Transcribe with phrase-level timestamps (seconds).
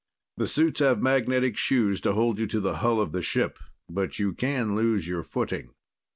[0.37, 4.17] The suits have magnetic shoes to hold you to the hull of the ship, but
[4.17, 5.75] you can lose your footing."